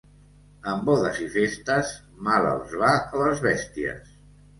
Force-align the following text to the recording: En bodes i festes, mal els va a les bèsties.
En 0.69 0.79
bodes 0.85 1.19
i 1.25 1.27
festes, 1.33 1.91
mal 2.29 2.47
els 2.53 2.73
va 2.85 2.95
a 3.11 3.21
les 3.25 3.45
bèsties. 3.45 4.09